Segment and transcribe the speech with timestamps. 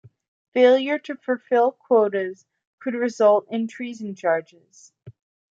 [0.53, 2.43] Failure to fulfill quotas
[2.79, 4.91] could result in treason charges.